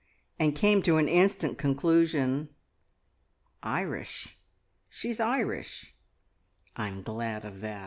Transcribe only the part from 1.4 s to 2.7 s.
conclusion.